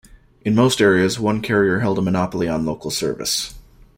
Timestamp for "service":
2.89-3.53